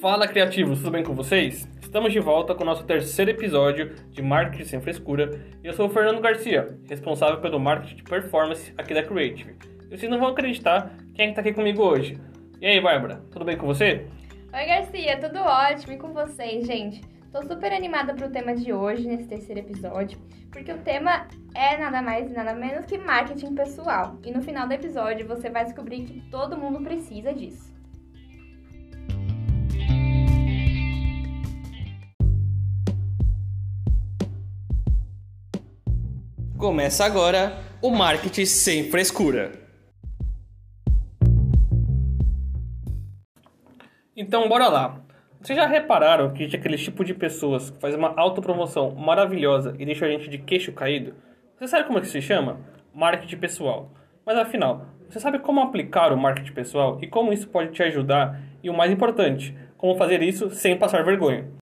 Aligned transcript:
Fala 0.00 0.28
criativos, 0.28 0.78
tudo 0.78 0.92
bem 0.92 1.02
com 1.02 1.12
vocês? 1.12 1.68
Estamos 1.82 2.12
de 2.12 2.20
volta 2.20 2.54
com 2.54 2.62
o 2.62 2.66
nosso 2.66 2.84
terceiro 2.84 3.32
episódio 3.32 3.96
de 4.12 4.22
Marketing 4.22 4.64
Sem 4.64 4.80
Frescura 4.80 5.44
e 5.60 5.66
eu 5.66 5.72
sou 5.72 5.88
o 5.88 5.90
Fernando 5.90 6.20
Garcia, 6.20 6.78
responsável 6.88 7.40
pelo 7.40 7.58
marketing 7.58 7.96
de 7.96 8.04
performance 8.04 8.72
aqui 8.78 8.94
da 8.94 9.02
Creative. 9.02 9.56
E 9.90 9.96
vocês 9.96 10.08
não 10.08 10.20
vão 10.20 10.28
acreditar 10.28 10.94
quem 11.16 11.30
está 11.30 11.40
aqui 11.40 11.52
comigo 11.52 11.82
hoje. 11.82 12.16
E 12.60 12.66
aí, 12.66 12.80
Bárbara, 12.80 13.24
tudo 13.32 13.44
bem 13.44 13.56
com 13.56 13.66
você? 13.66 14.06
Oi, 14.54 14.66
Garcia, 14.66 15.18
tudo 15.18 15.40
ótimo 15.40 15.92
e 15.92 15.98
com 15.98 16.12
vocês, 16.12 16.64
gente? 16.64 17.00
Tô 17.32 17.42
super 17.42 17.72
animada 17.72 18.14
pro 18.14 18.30
tema 18.30 18.54
de 18.54 18.72
hoje, 18.72 19.04
nesse 19.04 19.26
terceiro 19.26 19.62
episódio, 19.62 20.16
porque 20.52 20.70
o 20.70 20.78
tema 20.78 21.26
é 21.56 21.76
nada 21.76 22.00
mais 22.00 22.30
e 22.30 22.34
nada 22.34 22.54
menos 22.54 22.86
que 22.86 22.96
marketing 22.98 23.52
pessoal. 23.52 24.16
E 24.24 24.30
no 24.30 24.42
final 24.42 24.68
do 24.68 24.74
episódio 24.74 25.26
você 25.26 25.50
vai 25.50 25.64
descobrir 25.64 26.04
que 26.04 26.20
todo 26.30 26.56
mundo 26.56 26.80
precisa 26.84 27.34
disso. 27.34 27.77
Começa 36.58 37.04
agora 37.04 37.56
o 37.80 37.88
Marketing 37.88 38.44
Sem 38.44 38.90
Frescura. 38.90 39.52
Então, 44.16 44.48
bora 44.48 44.66
lá. 44.66 45.00
Vocês 45.40 45.56
já 45.56 45.68
repararam 45.68 46.32
que 46.32 46.46
aquele 46.46 46.76
tipo 46.76 47.04
de 47.04 47.14
pessoas 47.14 47.70
que 47.70 47.78
faz 47.78 47.94
uma 47.94 48.12
autopromoção 48.16 48.90
maravilhosa 48.90 49.76
e 49.78 49.86
deixa 49.86 50.06
a 50.06 50.08
gente 50.08 50.28
de 50.28 50.38
queixo 50.38 50.72
caído? 50.72 51.14
Você 51.56 51.68
sabe 51.68 51.86
como 51.86 51.98
é 51.98 52.00
que 52.00 52.08
se 52.08 52.20
chama? 52.20 52.58
Marketing 52.92 53.36
pessoal. 53.36 53.92
Mas 54.26 54.36
afinal, 54.36 54.84
você 55.08 55.20
sabe 55.20 55.38
como 55.38 55.60
aplicar 55.60 56.12
o 56.12 56.18
marketing 56.18 56.54
pessoal 56.54 56.98
e 57.00 57.06
como 57.06 57.32
isso 57.32 57.48
pode 57.48 57.70
te 57.70 57.84
ajudar? 57.84 58.42
E 58.64 58.68
o 58.68 58.76
mais 58.76 58.90
importante, 58.90 59.56
como 59.76 59.94
fazer 59.94 60.24
isso 60.24 60.50
sem 60.50 60.76
passar 60.76 61.04
vergonha? 61.04 61.57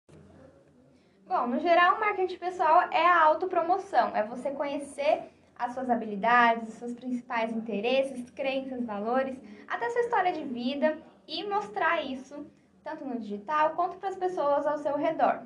Bom, 1.28 1.48
no 1.48 1.58
geral, 1.58 1.96
o 1.96 2.00
marketing 2.00 2.38
pessoal 2.38 2.82
é 2.92 3.04
a 3.04 3.24
autopromoção, 3.24 4.14
é 4.14 4.22
você 4.22 4.52
conhecer 4.52 5.24
as 5.58 5.74
suas 5.74 5.90
habilidades, 5.90 6.68
os 6.68 6.74
seus 6.74 6.92
principais 6.92 7.50
interesses, 7.50 8.30
crenças, 8.30 8.84
valores, 8.84 9.36
até 9.66 9.90
sua 9.90 10.02
história 10.02 10.32
de 10.32 10.44
vida 10.44 10.96
e 11.26 11.42
mostrar 11.42 12.00
isso 12.00 12.46
tanto 12.84 13.04
no 13.04 13.18
digital 13.18 13.70
quanto 13.70 13.96
para 13.96 14.10
as 14.10 14.16
pessoas 14.16 14.64
ao 14.68 14.78
seu 14.78 14.96
redor. 14.96 15.42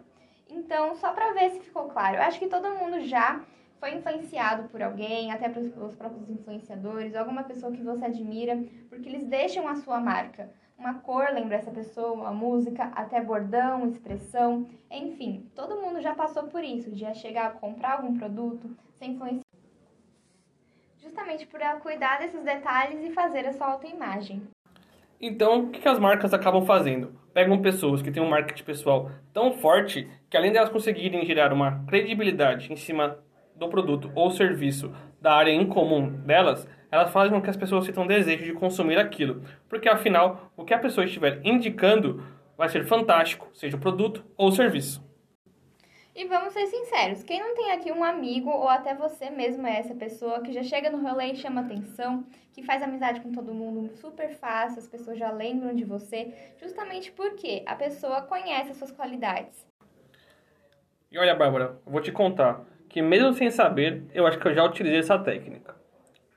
Então, 0.51 0.95
só 0.97 1.15
para 1.15 1.33
ver 1.33 1.53
se 1.53 1.61
ficou 1.61 1.89
claro, 1.89 2.17
eu 2.17 2.23
acho 2.25 2.39
que 2.39 2.49
todo 2.49 2.75
mundo 2.75 3.01
já 3.01 3.41
foi 3.81 3.95
influenciado 3.95 4.69
por 4.69 4.83
alguém, 4.83 5.33
até 5.33 5.49
pelos 5.49 5.97
próprios 5.97 6.29
influenciadores, 6.29 7.17
alguma 7.17 7.43
pessoa 7.43 7.73
que 7.73 7.83
você 7.83 8.05
admira, 8.05 8.63
porque 8.91 9.09
eles 9.09 9.25
deixam 9.25 9.67
a 9.67 9.75
sua 9.77 9.99
marca. 9.99 10.51
Uma 10.79 10.95
cor 10.95 11.29
lembra 11.33 11.57
essa 11.57 11.71
pessoa, 11.71 12.13
uma 12.13 12.31
música, 12.31 12.85
até 12.95 13.21
bordão, 13.21 13.87
expressão, 13.89 14.69
enfim, 14.91 15.51
todo 15.55 15.81
mundo 15.81 16.01
já 16.01 16.15
passou 16.15 16.45
por 16.45 16.63
isso, 16.63 16.91
de 16.91 17.13
chegar 17.15 17.47
a 17.47 17.51
comprar 17.51 17.95
algum 17.95 18.17
produto, 18.17 18.71
ser 18.93 19.07
influenciado. 19.07 19.45
Justamente 20.99 21.47
por 21.47 21.61
ela 21.61 21.81
cuidar 21.81 22.19
desses 22.19 22.43
detalhes 22.45 23.03
e 23.03 23.13
fazer 23.13 23.47
a 23.47 23.53
sua 23.53 23.73
autoimagem. 23.73 24.43
Então, 25.19 25.65
o 25.65 25.71
que 25.71 25.87
as 25.89 25.99
marcas 25.99 26.33
acabam 26.33 26.65
fazendo? 26.65 27.19
Pegam 27.33 27.61
pessoas 27.61 28.03
que 28.03 28.11
têm 28.11 28.23
um 28.23 28.29
marketing 28.29 28.65
pessoal 28.65 29.11
tão 29.33 29.53
forte 29.53 30.11
que, 30.29 30.37
além 30.37 30.51
de 30.51 30.59
elas 30.59 30.71
conseguirem 30.71 31.25
gerar 31.25 31.53
uma 31.53 31.85
credibilidade 31.87 32.73
em 32.73 32.77
cima 32.77 33.19
do 33.61 33.69
produto 33.69 34.11
ou 34.15 34.31
serviço 34.31 34.91
da 35.21 35.35
área 35.35 35.53
em 35.53 35.67
comum 35.67 36.11
delas, 36.11 36.67
elas 36.91 37.13
fazem 37.13 37.31
com 37.31 37.43
que 37.43 37.51
as 37.51 37.57
pessoas 37.57 37.85
sintam 37.85 38.07
desejo 38.07 38.43
de 38.43 38.55
consumir 38.55 38.99
aquilo, 38.99 39.43
porque 39.69 39.89
afinal, 39.89 40.51
o 40.57 40.65
que 40.65 40.73
a 40.73 40.79
pessoa 40.79 41.05
estiver 41.05 41.41
indicando 41.45 42.25
vai 42.57 42.71
ser 42.71 42.85
fantástico, 42.87 43.49
seja 43.53 43.77
o 43.77 43.81
produto 43.81 44.25
ou 44.37 44.49
o 44.49 44.53
serviço. 44.53 45.09
E 46.17 46.27
vamos 46.27 46.53
ser 46.53 46.67
sinceros, 46.67 47.23
quem 47.23 47.39
não 47.39 47.55
tem 47.55 47.71
aqui 47.71 47.93
um 47.93 48.03
amigo 48.03 48.51
ou 48.51 48.69
até 48.69 48.95
você 48.95 49.31
mesmo 49.31 49.67
é 49.67 49.79
essa 49.79 49.95
pessoa 49.95 50.41
que 50.41 50.53
já 50.53 50.63
chega 50.63 50.91
no 50.91 51.01
rolê 51.01 51.33
e 51.33 51.37
chama 51.37 51.61
atenção, 51.61 52.25
que 52.53 52.63
faz 52.63 52.83
amizade 52.83 53.21
com 53.21 53.31
todo 53.31 53.55
mundo 53.55 53.95
super 53.97 54.31
fácil, 54.31 54.79
as 54.79 54.89
pessoas 54.89 55.19
já 55.19 55.31
lembram 55.31 55.75
de 55.75 55.85
você, 55.85 56.35
justamente 56.59 57.13
porque 57.13 57.63
a 57.67 57.77
pessoa 57.77 58.23
conhece 58.23 58.71
as 58.71 58.79
suas 58.79 58.91
qualidades. 58.91 59.65
E 61.13 61.19
olha, 61.19 61.35
Bárbara, 61.35 61.79
eu 61.87 61.93
vou 61.93 62.01
te 62.01 62.11
contar 62.11 62.65
que 62.91 63.01
mesmo 63.01 63.33
sem 63.33 63.51
saber, 63.51 64.03
eu 64.13 64.27
acho 64.27 64.39
que 64.39 64.49
eu 64.49 64.55
já 64.55 64.65
utilizei 64.65 64.99
essa 64.99 65.17
técnica. 65.17 65.77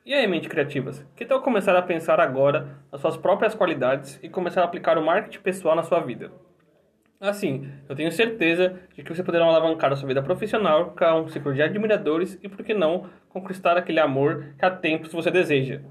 E 0.06 0.14
aí, 0.14 0.28
mente 0.28 0.48
criativas, 0.48 1.04
que 1.16 1.26
tal 1.26 1.42
começar 1.42 1.76
a 1.76 1.82
pensar 1.82 2.20
agora 2.20 2.78
nas 2.92 3.02
suas 3.02 3.18
próprias 3.18 3.56
qualidades 3.56 4.20
e 4.22 4.30
começar 4.30 4.62
a 4.62 4.66
aplicar 4.66 4.98
o 4.98 5.06
marketing 5.06 5.40
pessoal 5.40 5.76
na 5.76 5.82
sua 5.82 6.00
vida? 6.02 6.32
Assim, 7.20 7.72
eu 7.90 7.96
tenho 7.96 8.12
certeza 8.12 8.82
de 8.96 9.02
que 9.02 9.16
você 9.16 9.24
poderá 9.24 9.46
alavancar 9.46 9.92
a 9.92 9.96
sua 9.96 10.08
vida 10.08 10.22
profissional, 10.22 10.92
criar 10.92 11.16
um 11.16 11.28
ciclo 11.28 11.54
de 11.54 11.62
admiradores 11.62 12.38
e, 12.44 12.48
por 12.48 12.64
que 12.64 12.74
não, 12.74 13.10
conquistar 13.30 13.76
aquele 13.76 14.00
amor 14.00 14.54
que 14.60 14.66
há 14.66 14.70
tempos 14.70 15.12
você 15.12 15.32
deseja. 15.32 15.82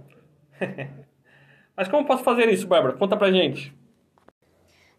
Mas 1.76 1.88
como 1.88 2.06
posso 2.06 2.22
fazer 2.22 2.48
isso, 2.50 2.68
Bárbara? 2.68 2.96
Conta 2.96 3.16
pra 3.16 3.32
gente. 3.32 3.74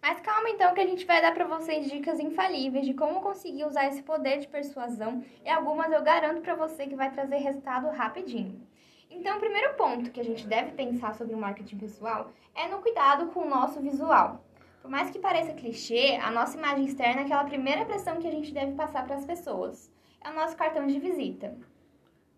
Mas 0.03 0.19
calma 0.19 0.49
então 0.49 0.73
que 0.73 0.81
a 0.81 0.85
gente 0.85 1.05
vai 1.05 1.21
dar 1.21 1.33
para 1.33 1.47
vocês 1.47 1.89
dicas 1.89 2.19
infalíveis 2.19 2.85
de 2.85 2.93
como 2.93 3.21
conseguir 3.21 3.63
usar 3.63 3.87
esse 3.87 4.03
poder 4.03 4.37
de 4.37 4.49
persuasão 4.49 5.23
e 5.45 5.49
algumas 5.49 5.89
eu 5.93 6.03
garanto 6.03 6.41
para 6.41 6.55
você 6.55 6.85
que 6.85 6.93
vai 6.93 7.09
trazer 7.09 7.37
resultado 7.37 7.89
rapidinho. 7.89 8.61
Então, 9.09 9.37
o 9.37 9.39
primeiro 9.39 9.75
ponto 9.75 10.11
que 10.11 10.19
a 10.19 10.23
gente 10.23 10.45
deve 10.45 10.73
pensar 10.73 11.15
sobre 11.15 11.33
o 11.33 11.37
marketing 11.37 11.77
pessoal 11.77 12.33
é 12.53 12.67
no 12.67 12.79
cuidado 12.79 13.27
com 13.27 13.45
o 13.45 13.49
nosso 13.49 13.79
visual. 13.79 14.43
Por 14.81 14.91
mais 14.91 15.09
que 15.09 15.19
pareça 15.19 15.53
clichê, 15.53 16.19
a 16.21 16.29
nossa 16.29 16.57
imagem 16.57 16.83
externa 16.83 17.21
é 17.21 17.23
aquela 17.23 17.45
primeira 17.45 17.85
pressão 17.85 18.19
que 18.19 18.27
a 18.27 18.31
gente 18.31 18.53
deve 18.53 18.73
passar 18.73 19.05
para 19.05 19.15
as 19.15 19.23
pessoas. 19.23 19.89
É 20.21 20.29
o 20.29 20.35
nosso 20.35 20.57
cartão 20.57 20.85
de 20.85 20.99
visita. 20.99 21.55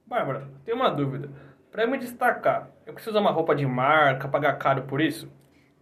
Bárbara, 0.05 0.47
tenho 0.63 0.77
uma 0.77 0.91
dúvida. 0.91 1.31
Para 1.71 1.87
me 1.87 1.97
destacar, 1.97 2.69
eu 2.85 2.93
preciso 2.93 3.17
usar 3.17 3.21
uma 3.21 3.31
roupa 3.31 3.55
de 3.55 3.65
marca, 3.65 4.27
pagar 4.27 4.53
caro 4.59 4.83
por 4.83 5.01
isso? 5.01 5.27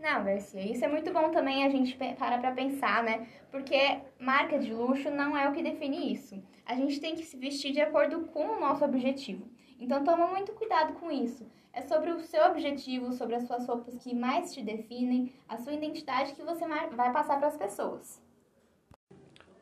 Não, 0.03 0.23
Garcia, 0.23 0.69
isso 0.69 0.83
é 0.83 0.87
muito 0.87 1.11
bom 1.13 1.31
também 1.31 1.65
a 1.65 1.69
gente 1.69 1.97
parar 2.19 2.37
para 2.37 2.51
pensar, 2.51 3.01
né? 3.03 3.25
Porque 3.49 4.01
marca 4.19 4.59
de 4.59 4.73
luxo 4.73 5.09
não 5.09 5.35
é 5.35 5.47
o 5.47 5.53
que 5.53 5.63
define 5.63 6.11
isso. 6.11 6.43
A 6.65 6.75
gente 6.75 6.99
tem 6.99 7.15
que 7.15 7.23
se 7.23 7.37
vestir 7.37 7.71
de 7.71 7.79
acordo 7.79 8.25
com 8.27 8.45
o 8.45 8.59
nosso 8.59 8.83
objetivo. 8.83 9.47
Então 9.79 10.03
toma 10.03 10.27
muito 10.27 10.51
cuidado 10.51 10.93
com 10.95 11.09
isso 11.09 11.49
é 11.73 11.81
sobre 11.81 12.11
o 12.11 12.19
seu 12.19 12.45
objetivo, 12.45 13.11
sobre 13.13 13.35
as 13.35 13.47
suas 13.47 13.67
roupas 13.67 13.97
que 13.97 14.13
mais 14.13 14.53
te 14.53 14.61
definem, 14.61 15.33
a 15.49 15.57
sua 15.57 15.73
identidade 15.73 16.33
que 16.33 16.43
você 16.43 16.65
vai 16.67 17.11
passar 17.11 17.39
para 17.39 17.47
as 17.47 17.57
pessoas. 17.57 18.21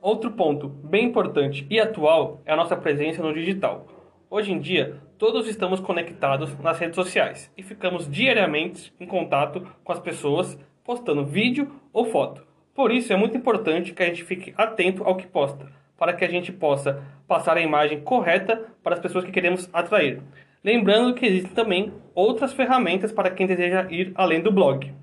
Outro 0.01 0.31
ponto 0.31 0.67
bem 0.67 1.05
importante 1.05 1.65
e 1.69 1.79
atual 1.79 2.41
é 2.43 2.51
a 2.51 2.55
nossa 2.55 2.75
presença 2.75 3.23
no 3.23 3.33
digital. 3.33 3.87
Hoje 4.33 4.53
em 4.53 4.61
dia, 4.61 4.95
todos 5.17 5.45
estamos 5.45 5.81
conectados 5.81 6.57
nas 6.59 6.79
redes 6.79 6.95
sociais 6.95 7.51
e 7.57 7.61
ficamos 7.61 8.09
diariamente 8.09 8.93
em 8.97 9.05
contato 9.05 9.67
com 9.83 9.91
as 9.91 9.99
pessoas 9.99 10.57
postando 10.85 11.25
vídeo 11.25 11.69
ou 11.91 12.05
foto. 12.05 12.47
Por 12.73 12.93
isso 12.93 13.11
é 13.11 13.17
muito 13.17 13.35
importante 13.35 13.91
que 13.91 14.01
a 14.01 14.05
gente 14.05 14.23
fique 14.23 14.53
atento 14.55 15.03
ao 15.03 15.17
que 15.17 15.27
posta, 15.27 15.69
para 15.97 16.13
que 16.13 16.23
a 16.23 16.29
gente 16.29 16.49
possa 16.49 17.03
passar 17.27 17.57
a 17.57 17.61
imagem 17.61 17.99
correta 17.99 18.69
para 18.81 18.93
as 18.93 19.01
pessoas 19.01 19.25
que 19.25 19.33
queremos 19.33 19.69
atrair. 19.73 20.21
Lembrando 20.63 21.13
que 21.13 21.25
existem 21.25 21.51
também 21.51 21.91
outras 22.15 22.53
ferramentas 22.53 23.11
para 23.11 23.31
quem 23.31 23.45
deseja 23.45 23.85
ir 23.91 24.13
além 24.15 24.41
do 24.41 24.49
blog. 24.49 24.93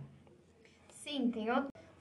Sim, 0.89 1.31
tem. 1.31 1.51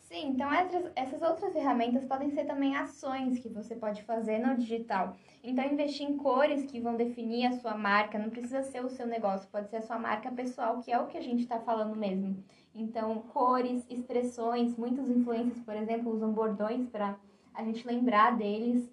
Sim, 0.07 0.29
então 0.29 0.50
essas 0.95 1.22
outras 1.22 1.51
ferramentas 1.51 2.06
podem 2.06 2.31
ser 2.31 2.45
também 2.45 2.78
ações 2.78 3.40
que 3.40 3.50
você 3.50 3.75
pode 3.75 4.01
fazer 4.03 4.40
no 4.40 4.56
digital. 4.56 5.18
Então, 5.44 5.66
investir 5.66 6.07
em 6.09 6.16
cores 6.16 6.66
que 6.72 6.79
vão 6.79 6.95
definir 6.95 7.45
a 7.47 7.51
sua 7.59 7.75
marca, 7.75 8.18
não 8.18 8.29
precisa 8.29 8.63
ser 8.63 8.84
o 8.85 8.90
seu 8.90 9.06
negócio, 9.06 9.50
pode 9.50 9.69
ser 9.69 9.78
a 9.78 9.81
sua 9.81 10.00
marca 10.00 10.31
pessoal, 10.31 10.79
que 10.79 10.94
é 10.94 10.97
o 10.97 11.07
que 11.07 11.18
a 11.18 11.22
gente 11.22 11.41
está 11.41 11.59
falando 11.59 11.94
mesmo. 11.94 12.42
Então, 12.74 13.21
cores, 13.33 13.86
expressões, 13.89 14.77
muitos 14.77 15.09
influencers, 15.09 15.59
por 15.59 15.75
exemplo, 15.75 16.13
usam 16.13 16.31
bordões 16.31 16.88
para 16.88 17.18
a 17.54 17.62
gente 17.65 17.86
lembrar 17.86 18.38
deles, 18.38 18.89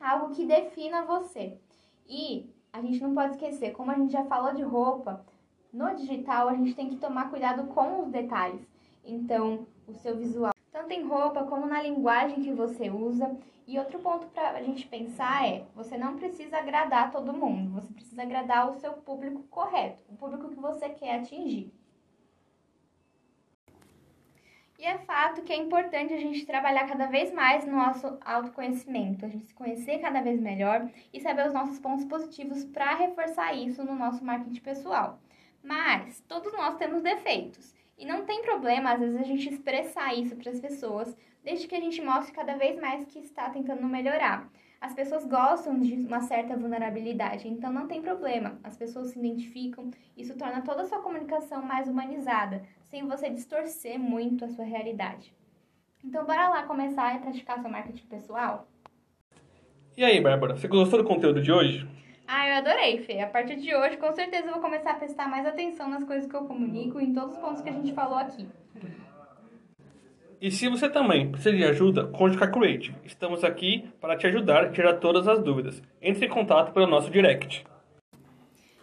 algo 0.00 0.34
que 0.34 0.44
defina 0.44 1.04
você. 1.04 1.58
E 2.08 2.50
a 2.72 2.82
gente 2.82 3.00
não 3.00 3.14
pode 3.14 3.34
esquecer, 3.34 3.70
como 3.70 3.92
a 3.92 3.94
gente 3.94 4.12
já 4.12 4.24
falou 4.24 4.52
de 4.52 4.62
roupa, 4.62 5.24
no 5.72 5.94
digital 5.94 6.48
a 6.48 6.54
gente 6.54 6.74
tem 6.74 6.88
que 6.88 6.96
tomar 6.96 7.30
cuidado 7.30 7.68
com 7.68 8.02
os 8.02 8.10
detalhes. 8.10 8.69
Então, 9.04 9.66
o 9.86 9.94
seu 9.94 10.16
visual, 10.16 10.52
tanto 10.70 10.92
em 10.92 11.02
roupa 11.02 11.44
como 11.44 11.66
na 11.66 11.82
linguagem 11.82 12.42
que 12.42 12.52
você 12.52 12.90
usa. 12.90 13.36
E 13.66 13.78
outro 13.78 14.00
ponto 14.00 14.26
para 14.28 14.58
a 14.58 14.62
gente 14.62 14.86
pensar 14.86 15.46
é: 15.46 15.64
você 15.74 15.96
não 15.96 16.16
precisa 16.16 16.58
agradar 16.58 17.12
todo 17.12 17.32
mundo, 17.32 17.72
você 17.72 17.92
precisa 17.92 18.22
agradar 18.22 18.68
o 18.68 18.74
seu 18.80 18.94
público 18.94 19.42
correto, 19.44 19.98
o 20.08 20.16
público 20.16 20.48
que 20.48 20.60
você 20.60 20.88
quer 20.88 21.20
atingir. 21.20 21.72
E 24.80 24.84
é 24.86 24.96
fato 24.96 25.42
que 25.42 25.52
é 25.52 25.56
importante 25.56 26.14
a 26.14 26.16
gente 26.16 26.46
trabalhar 26.46 26.88
cada 26.88 27.04
vez 27.04 27.30
mais 27.34 27.66
no 27.66 27.76
nosso 27.76 28.16
autoconhecimento, 28.24 29.26
a 29.26 29.28
gente 29.28 29.44
se 29.44 29.54
conhecer 29.54 29.98
cada 29.98 30.22
vez 30.22 30.40
melhor 30.40 30.90
e 31.12 31.20
saber 31.20 31.46
os 31.46 31.52
nossos 31.52 31.78
pontos 31.78 32.06
positivos 32.06 32.64
para 32.64 32.94
reforçar 32.94 33.52
isso 33.52 33.84
no 33.84 33.94
nosso 33.94 34.24
marketing 34.24 34.62
pessoal. 34.62 35.20
Mas 35.62 36.24
todos 36.26 36.50
nós 36.54 36.76
temos 36.76 37.02
defeitos. 37.02 37.74
E 38.00 38.06
não 38.06 38.24
tem 38.24 38.40
problema, 38.40 38.92
às 38.92 38.98
vezes, 38.98 39.20
a 39.20 39.24
gente 39.24 39.46
expressar 39.50 40.14
isso 40.14 40.34
para 40.34 40.50
as 40.50 40.58
pessoas, 40.58 41.14
desde 41.44 41.68
que 41.68 41.74
a 41.74 41.80
gente 41.80 42.00
mostre 42.00 42.32
cada 42.32 42.56
vez 42.56 42.80
mais 42.80 43.04
que 43.04 43.18
está 43.18 43.50
tentando 43.50 43.86
melhorar. 43.86 44.50
As 44.80 44.94
pessoas 44.94 45.26
gostam 45.26 45.78
de 45.78 45.92
uma 45.96 46.22
certa 46.22 46.56
vulnerabilidade, 46.56 47.46
então 47.46 47.70
não 47.70 47.86
tem 47.86 48.00
problema. 48.00 48.58
As 48.64 48.74
pessoas 48.74 49.08
se 49.08 49.18
identificam, 49.18 49.90
isso 50.16 50.34
torna 50.34 50.62
toda 50.62 50.80
a 50.80 50.86
sua 50.86 51.02
comunicação 51.02 51.62
mais 51.62 51.88
humanizada, 51.88 52.62
sem 52.88 53.06
você 53.06 53.28
distorcer 53.28 53.98
muito 53.98 54.46
a 54.46 54.48
sua 54.48 54.64
realidade. 54.64 55.34
Então, 56.02 56.24
bora 56.24 56.48
lá 56.48 56.62
começar 56.62 57.14
a 57.14 57.18
praticar 57.18 57.60
seu 57.60 57.68
marketing 57.68 58.06
pessoal? 58.06 58.66
E 59.94 60.02
aí, 60.02 60.18
Bárbara, 60.22 60.56
você 60.56 60.66
gostou 60.66 61.02
do 61.02 61.06
conteúdo 61.06 61.42
de 61.42 61.52
hoje? 61.52 61.86
Ah, 62.32 62.48
eu 62.48 62.54
adorei, 62.58 62.98
Fê. 62.98 63.18
A 63.18 63.26
partir 63.26 63.56
de 63.56 63.74
hoje, 63.74 63.96
com 63.96 64.12
certeza, 64.12 64.46
eu 64.46 64.52
vou 64.52 64.62
começar 64.62 64.92
a 64.92 64.94
prestar 64.94 65.26
mais 65.26 65.44
atenção 65.44 65.90
nas 65.90 66.04
coisas 66.04 66.30
que 66.30 66.36
eu 66.36 66.44
comunico 66.44 67.00
e 67.00 67.04
em 67.04 67.12
todos 67.12 67.34
os 67.34 67.38
pontos 67.40 67.60
que 67.60 67.68
a 67.68 67.72
gente 67.72 67.92
falou 67.92 68.16
aqui. 68.16 68.48
E 70.40 70.48
se 70.48 70.68
você 70.68 70.88
também 70.88 71.28
precisa 71.28 71.56
de 71.56 71.64
ajuda, 71.64 72.06
conte 72.06 72.38
com 72.38 72.44
a 72.44 72.46
Creative. 72.46 72.94
Estamos 73.04 73.42
aqui 73.42 73.92
para 74.00 74.16
te 74.16 74.28
ajudar 74.28 74.62
a 74.62 74.70
tirar 74.70 74.94
todas 74.98 75.26
as 75.26 75.42
dúvidas. 75.42 75.82
Entre 76.00 76.24
em 76.24 76.28
contato 76.28 76.72
pelo 76.72 76.86
nosso 76.86 77.10
direct. 77.10 77.66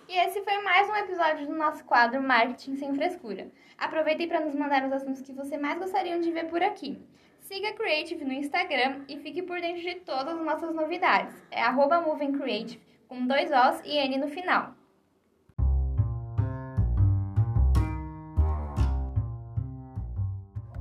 E 0.09 0.17
esse 0.17 0.43
foi 0.43 0.61
mais 0.61 0.89
um 0.89 0.95
episódio 0.97 1.47
do 1.47 1.55
nosso 1.55 1.85
quadro 1.85 2.21
Marketing 2.21 2.75
Sem 2.75 2.93
Frescura. 2.95 3.47
Aproveitem 3.77 4.27
para 4.27 4.41
nos 4.41 4.55
mandar 4.55 4.85
os 4.85 4.91
assuntos 4.91 5.21
que 5.21 5.31
você 5.31 5.57
mais 5.57 5.79
gostariam 5.79 6.19
de 6.19 6.31
ver 6.31 6.47
por 6.47 6.61
aqui. 6.61 7.01
Siga 7.39 7.69
a 7.69 7.73
Creative 7.73 8.25
no 8.25 8.33
Instagram 8.33 9.05
e 9.07 9.15
fique 9.19 9.41
por 9.41 9.61
dentro 9.61 9.81
de 9.81 9.95
todas 10.01 10.37
as 10.37 10.45
nossas 10.45 10.75
novidades. 10.75 11.33
É 11.49 11.61
arroba 11.61 12.03
Creative, 12.37 12.85
com 13.07 13.25
dois 13.25 13.49
Os 13.51 13.81
e 13.85 13.97
N 13.97 14.17
no 14.17 14.27
final. 14.27 14.75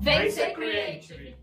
Vem 0.01 0.31
ser 0.31 0.53
Creative! 0.53 1.36